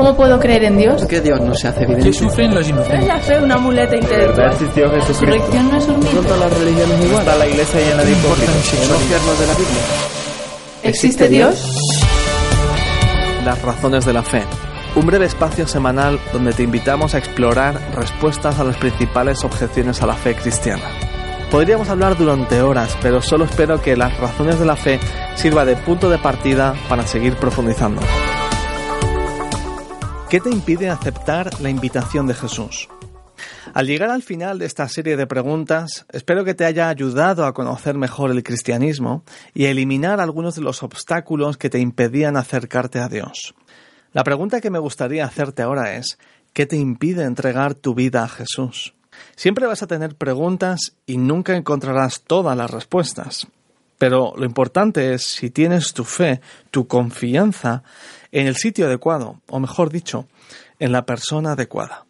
[0.00, 1.04] ¿Cómo puedo creer en Dios?
[1.04, 2.06] que Dios no se hace evidente.
[2.06, 3.06] ¿Qué sufren los Es inocentes?
[3.06, 4.50] la fe una muleta intelectual.
[4.52, 6.20] existió La resurrección no es un mito.
[6.22, 7.20] todas las religiones igual.
[7.20, 8.74] Está la iglesia llena de hipócritas.
[8.82, 9.82] Enunciarnos de la Biblia.
[10.84, 11.66] ¿Existe Dios?
[13.44, 14.42] Las razones de la fe.
[14.96, 20.06] Un breve espacio semanal donde te invitamos a explorar respuestas a las principales objeciones a
[20.06, 20.84] la fe cristiana.
[21.50, 24.98] Podríamos hablar durante horas, pero solo espero que las razones de la fe
[25.34, 28.00] sirva de punto de partida para seguir profundizando.
[30.30, 32.88] ¿Qué te impide aceptar la invitación de Jesús?
[33.74, 37.52] Al llegar al final de esta serie de preguntas, espero que te haya ayudado a
[37.52, 43.00] conocer mejor el cristianismo y a eliminar algunos de los obstáculos que te impedían acercarte
[43.00, 43.56] a Dios.
[44.12, 46.16] La pregunta que me gustaría hacerte ahora es,
[46.52, 48.94] ¿qué te impide entregar tu vida a Jesús?
[49.34, 53.48] Siempre vas a tener preguntas y nunca encontrarás todas las respuestas.
[54.00, 57.82] Pero lo importante es si tienes tu fe, tu confianza
[58.32, 60.26] en el sitio adecuado, o mejor dicho,
[60.78, 62.06] en la persona adecuada.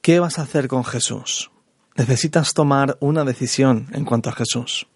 [0.00, 1.52] ¿Qué vas a hacer con Jesús?
[1.94, 4.88] Necesitas tomar una decisión en cuanto a Jesús.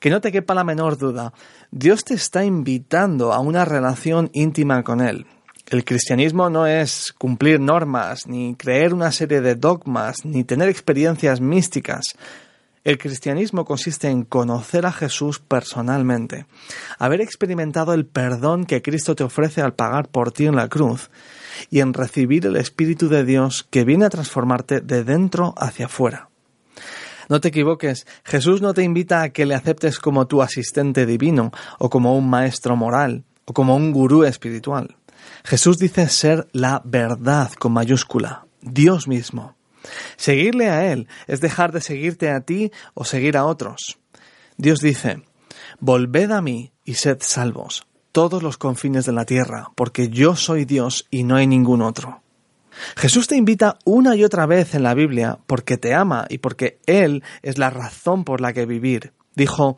[0.00, 1.32] Que no te quepa la menor duda,
[1.70, 5.24] Dios te está invitando a una relación íntima con Él.
[5.70, 11.40] El cristianismo no es cumplir normas, ni creer una serie de dogmas, ni tener experiencias
[11.40, 12.04] místicas.
[12.86, 16.46] El cristianismo consiste en conocer a Jesús personalmente,
[17.00, 21.10] haber experimentado el perdón que Cristo te ofrece al pagar por ti en la cruz
[21.68, 26.28] y en recibir el Espíritu de Dios que viene a transformarte de dentro hacia afuera.
[27.28, 31.50] No te equivoques, Jesús no te invita a que le aceptes como tu asistente divino
[31.80, 34.94] o como un maestro moral o como un gurú espiritual.
[35.42, 39.55] Jesús dice ser la verdad con mayúscula, Dios mismo.
[40.16, 43.98] Seguirle a Él es dejar de seguirte a ti o seguir a otros.
[44.56, 45.22] Dios dice,
[45.80, 50.64] Volved a mí y sed salvos, todos los confines de la tierra, porque yo soy
[50.64, 52.22] Dios y no hay ningún otro.
[52.96, 56.78] Jesús te invita una y otra vez en la Biblia porque te ama y porque
[56.86, 59.12] Él es la razón por la que vivir.
[59.34, 59.76] Dijo,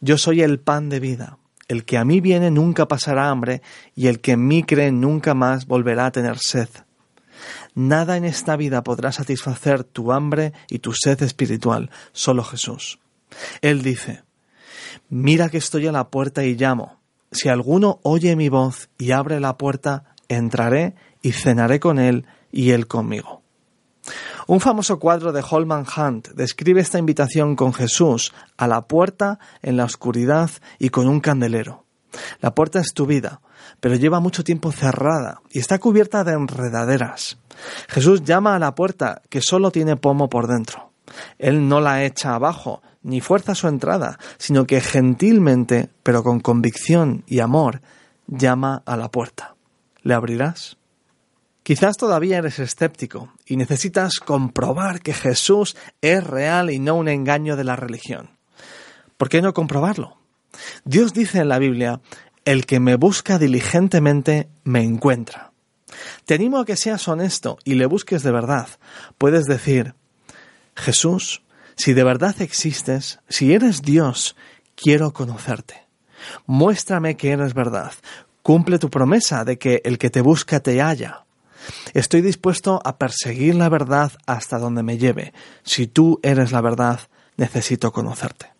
[0.00, 1.38] Yo soy el pan de vida.
[1.68, 3.60] El que a mí viene nunca pasará hambre
[3.94, 6.68] y el que en mí cree nunca más volverá a tener sed.
[7.78, 12.98] Nada en esta vida podrá satisfacer tu hambre y tu sed espiritual, solo Jesús.
[13.62, 14.24] Él dice,
[15.08, 16.98] Mira que estoy a la puerta y llamo.
[17.30, 22.72] Si alguno oye mi voz y abre la puerta, entraré y cenaré con él y
[22.72, 23.42] él conmigo.
[24.48, 29.76] Un famoso cuadro de Holman Hunt describe esta invitación con Jesús a la puerta en
[29.76, 30.50] la oscuridad
[30.80, 31.84] y con un candelero.
[32.40, 33.40] La puerta es tu vida,
[33.80, 37.38] pero lleva mucho tiempo cerrada y está cubierta de enredaderas.
[37.88, 40.92] Jesús llama a la puerta que solo tiene pomo por dentro.
[41.38, 47.24] Él no la echa abajo, ni fuerza su entrada, sino que gentilmente, pero con convicción
[47.26, 47.80] y amor,
[48.26, 49.54] llama a la puerta.
[50.02, 50.76] ¿Le abrirás?
[51.62, 57.56] Quizás todavía eres escéptico y necesitas comprobar que Jesús es real y no un engaño
[57.56, 58.30] de la religión.
[59.18, 60.16] ¿Por qué no comprobarlo?
[60.84, 62.00] Dios dice en la Biblia,
[62.48, 65.52] el que me busca diligentemente me encuentra.
[66.24, 68.68] Te animo a que seas honesto y le busques de verdad.
[69.18, 69.94] Puedes decir,
[70.74, 71.42] Jesús,
[71.76, 74.34] si de verdad existes, si eres Dios,
[74.76, 75.86] quiero conocerte.
[76.46, 77.92] Muéstrame que eres verdad.
[78.42, 81.26] Cumple tu promesa de que el que te busca te halla.
[81.92, 85.34] Estoy dispuesto a perseguir la verdad hasta donde me lleve.
[85.64, 87.00] Si tú eres la verdad,
[87.36, 88.54] necesito conocerte.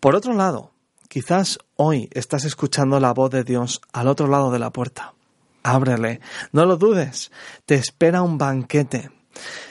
[0.00, 0.73] Por otro lado,
[1.14, 5.14] quizás hoy estás escuchando la voz de Dios al otro lado de la puerta.
[5.62, 6.18] Ábrele,
[6.50, 7.30] no lo dudes,
[7.66, 9.12] te espera un banquete.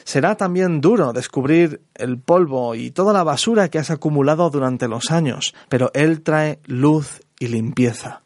[0.06, 5.12] Será también duro descubrir el polvo y toda la basura que has acumulado durante los
[5.12, 8.22] años, pero Él trae luz y limpieza.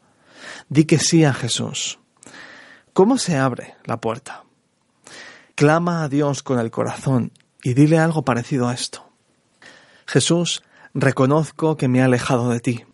[0.68, 1.98] Di que sí a Jesús.
[2.92, 4.44] ¿Cómo se abre la puerta?
[5.56, 7.32] Clama a Dios con el corazón
[7.64, 9.10] y dile algo parecido a esto.
[10.06, 10.62] Jesús,
[10.94, 12.84] reconozco que me he alejado de ti.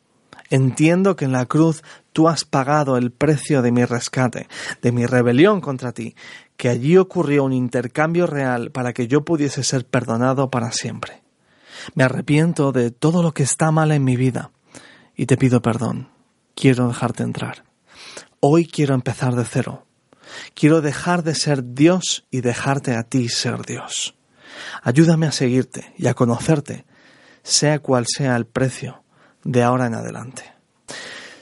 [0.50, 1.82] Entiendo que en la cruz
[2.12, 4.49] tú has pagado el precio de mi rescate,
[4.82, 6.14] de mi rebelión contra ti.
[6.56, 11.25] que allí ocurrió un intercambio real para que yo pudiese ser perdonado para siempre.
[11.94, 14.52] Me arrepiento de todo lo que está mal en mi vida
[15.17, 16.11] y te pido perdón.
[16.55, 17.64] Quiero dejarte entrar.
[18.38, 19.87] Hoy quiero empezar de cero.
[20.55, 24.14] Quiero dejar de ser Dios y dejarte a ti ser Dios.
[24.82, 26.85] Ayúdame a seguirte y a conocerte,
[27.43, 29.04] sea cual sea el precio,
[29.44, 30.55] de ahora en adelante.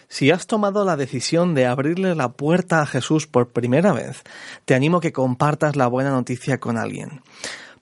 [0.08, 4.22] Si has tomado la decisión de abrirle la puerta a Jesús por primera vez,
[4.66, 7.22] te animo a que compartas la buena noticia con alguien.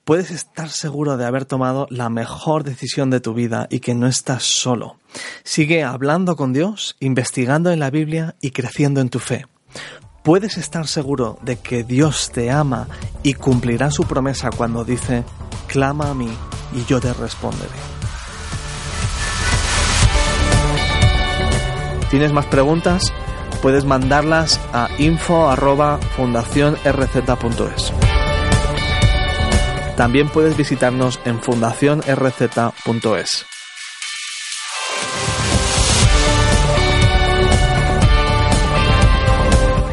[0.05, 4.07] Puedes estar seguro de haber tomado la mejor decisión de tu vida y que no
[4.07, 4.97] estás solo.
[5.43, 9.45] Sigue hablando con Dios, investigando en la Biblia y creciendo en tu fe.
[10.23, 12.87] Puedes estar seguro de que Dios te ama
[13.23, 15.23] y cumplirá su promesa cuando dice,
[15.67, 16.31] clama a mí
[16.73, 18.00] y yo te responderé.
[22.11, 23.11] ¿Tienes más preguntas?
[23.61, 27.93] Puedes mandarlas a info@fundacionrz.es.
[29.95, 33.45] También puedes visitarnos en fundacionrz.es.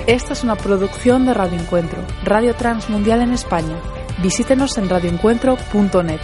[0.09, 3.76] Esta es una producción de Radio Encuentro, Radio Transmundial en España.
[4.20, 6.20] Visítenos en radioencuentro.net.